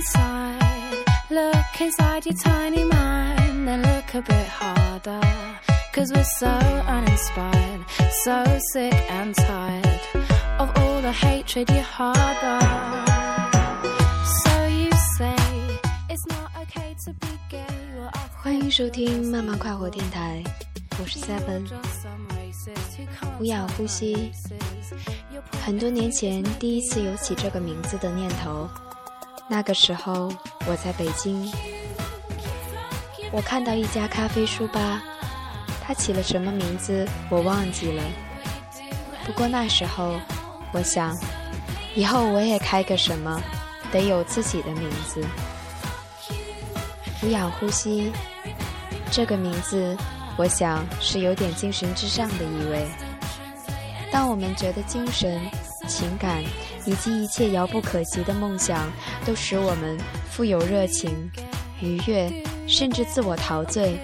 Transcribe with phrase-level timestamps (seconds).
[0.00, 1.04] inside.
[1.30, 5.20] Look inside your tiny mind, then look a bit harder.
[5.92, 7.84] Cause we're so uninspired,
[8.24, 10.00] so sick and tired
[10.58, 12.60] of all the hatred you harbor.
[14.44, 15.36] So you say
[16.08, 17.66] it's not okay to be gay.
[17.96, 18.10] Well,
[18.42, 20.42] 欢迎收听慢慢快活电台，
[20.98, 21.68] 我是 Seven。
[23.38, 24.32] 无氧呼吸，
[25.64, 28.68] 很多年前第一次有起这个名字的念头。
[29.52, 30.32] 那个时候
[30.64, 31.52] 我在北京，
[33.32, 35.02] 我看到一家咖啡书吧，
[35.82, 38.00] 它起了什么名字我忘记了。
[39.26, 40.20] 不过那时候
[40.72, 41.18] 我想，
[41.96, 43.42] 以后我也开个什么，
[43.90, 45.20] 得有自己的名字。
[47.20, 48.12] 无氧呼吸，
[49.10, 49.96] 这个名字
[50.36, 52.86] 我想是有点精神之上的意味。
[54.12, 55.40] 当我们觉得精神、
[55.86, 56.42] 情感
[56.84, 58.90] 以及一切遥不可及的梦想
[59.24, 59.98] 都使我们
[60.30, 61.30] 富有热情、
[61.80, 62.30] 愉悦，
[62.66, 63.98] 甚至自我陶醉，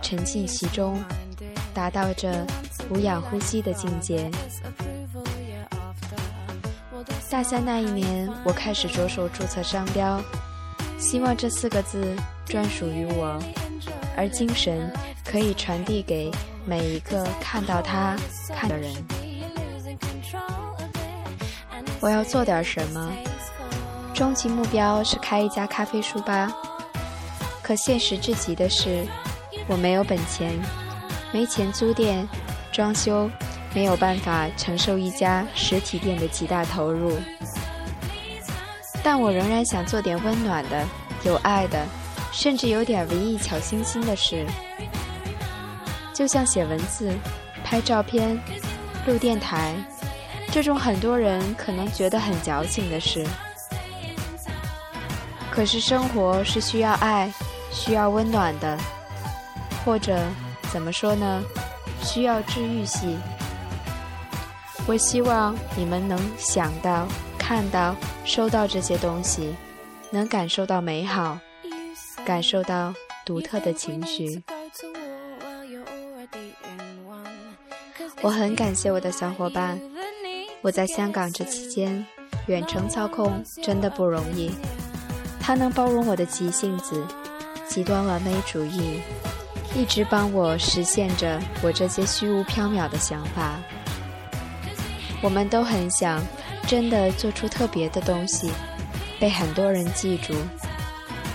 [0.00, 1.02] 沉浸其中，
[1.72, 2.46] 达到这
[2.90, 4.30] 无氧呼吸的境界。
[7.30, 10.20] 大三那一年，我开始着手注册商标，
[10.98, 13.42] 希望这四个字专属于我，
[14.14, 14.92] 而精神
[15.24, 16.30] 可以传递给
[16.66, 18.14] 每一个看到它
[18.54, 18.92] 看的人。
[22.02, 23.12] 我要做点什么？
[24.12, 26.52] 终极目标是开一家咖啡书吧。
[27.62, 29.06] 可现实至极的是，
[29.68, 30.52] 我没有本钱，
[31.32, 32.28] 没钱租店、
[32.72, 33.30] 装修，
[33.72, 37.16] 没有办法承受一家实体店的极大投入。
[39.00, 40.84] 但我仍然想做点温暖的、
[41.24, 41.86] 有爱的，
[42.32, 44.44] 甚至有点文艺小星星的事。
[46.12, 47.12] 就像写文字、
[47.62, 48.36] 拍照片、
[49.06, 49.72] 录电台。
[50.52, 53.26] 这种很多人可能觉得很矫情的事，
[55.50, 57.32] 可是生活是需要爱、
[57.72, 58.78] 需要温暖的，
[59.82, 60.20] 或者
[60.70, 61.42] 怎么说呢？
[62.02, 63.16] 需要治愈系。
[64.86, 67.96] 我希望你们能想到、看到、
[68.26, 69.54] 收到这些东西，
[70.10, 71.38] 能感受到美好，
[72.26, 72.92] 感受到
[73.24, 74.42] 独特的情绪。
[78.20, 79.91] 我很感谢我的小伙伴。
[80.62, 82.06] 我在香港这期间，
[82.46, 84.52] 远程操控真的不容易。
[85.40, 87.04] 他能包容我的急性子、
[87.68, 89.00] 极端完美主义，
[89.74, 93.58] 一直帮我实现着我这些虚无缥缈的想法。
[95.20, 96.22] 我们都很想
[96.68, 98.48] 真的做出特别的东西，
[99.18, 100.32] 被很多人记住，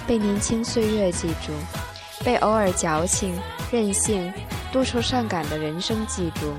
[0.08, 1.52] 被年轻岁月记住，
[2.24, 3.38] 被偶尔矫情、
[3.74, 4.34] 任性、
[4.72, 6.54] 多愁善感的人生记住。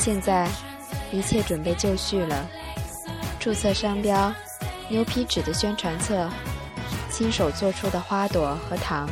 [0.00, 0.48] 现在，
[1.12, 2.48] 一切准备就绪了。
[3.38, 4.32] 注册商标，
[4.88, 6.26] 牛皮纸的宣传册，
[7.10, 9.06] 亲手做出的花朵和糖，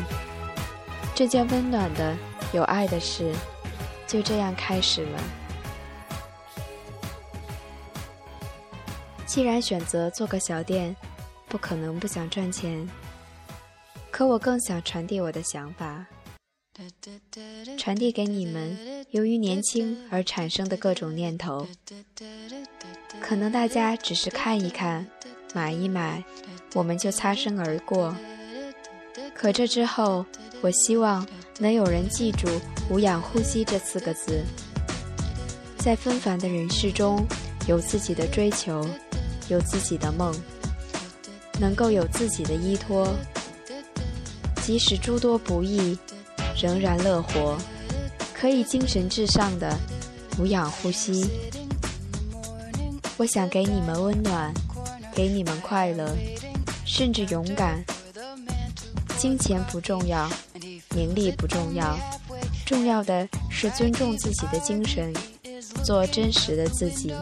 [1.15, 2.16] 这件温暖的、
[2.54, 3.34] 有爱的事，
[4.06, 5.21] 就这样开始了。
[9.26, 10.97] 既然选择做个小店，
[11.49, 12.88] 不可能不想赚钱，
[14.10, 16.06] 可我更想传递我的想法。
[17.76, 21.66] 传递给你们，由于年轻而产生的各种念头，
[23.20, 25.06] 可能大家只是看一看，
[25.54, 26.22] 买一买，
[26.74, 28.14] 我们就擦身而过。
[29.34, 30.26] 可这之后，
[30.60, 31.26] 我希望
[31.58, 32.46] 能有人记住
[32.91, 34.44] “无氧呼吸”这四个字，
[35.78, 37.26] 在纷繁的人世中，
[37.66, 38.86] 有自己的追求，
[39.48, 40.34] 有自己的梦，
[41.58, 43.14] 能够有自己的依托，
[44.62, 45.96] 即使诸多不易。
[46.60, 47.56] 仍然乐活，
[48.41, 49.76] 可以精神至上的
[50.38, 51.28] 无氧呼吸。
[53.16, 54.54] 我想给你们温暖，
[55.12, 56.16] 给你们快乐，
[56.87, 57.84] 甚至勇敢。
[59.19, 60.31] 金钱不重要，
[60.94, 61.99] 名利不重要，
[62.65, 65.12] 重要的是尊重自己的精神，
[65.82, 67.12] 做真实的自己。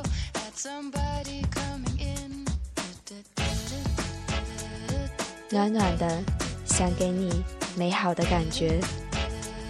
[5.48, 6.22] 暖暖的，
[6.66, 7.42] 想给你
[7.74, 8.78] 美好的感觉。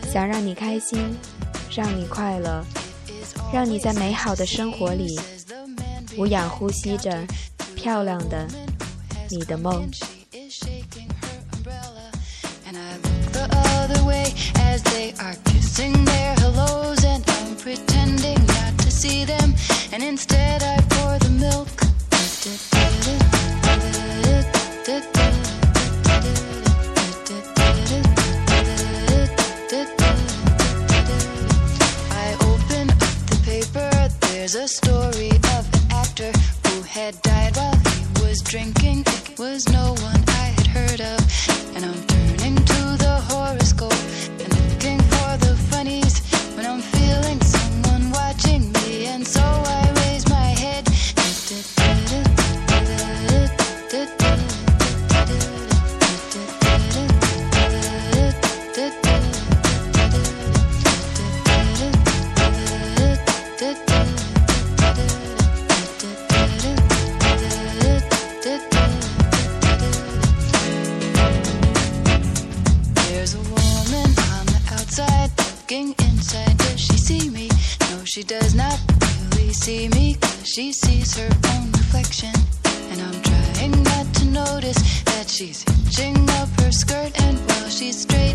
[0.06, 1.14] 想让你开心，
[1.70, 2.64] 让你快乐，
[3.52, 5.18] 让你在美好的生活里
[6.16, 7.26] 无氧呼吸着
[7.74, 8.46] 漂亮的
[9.30, 9.86] 你的梦。
[34.46, 36.30] There's a story of an actor
[36.68, 39.00] who had died while he was drinking.
[39.00, 39.95] It was no
[78.16, 78.80] she does not
[79.34, 80.14] really see me.
[80.14, 82.32] Cause she sees her own reflection.
[82.90, 87.12] And I'm trying not to notice that she's hitching up her skirt.
[87.20, 88.25] And while she's straightening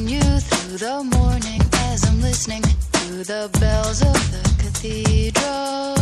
[0.00, 1.60] continue through the morning
[1.90, 5.99] as I'm listening to the bells of the cathedral.